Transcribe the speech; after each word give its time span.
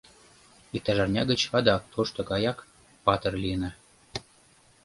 Иктаж 0.75 0.97
арня 1.03 1.23
гыч 1.31 1.41
адак 1.57 1.83
тошто 1.93 2.19
гаяк 2.29 2.57
патыр 3.05 3.33
лийына... 3.41 3.71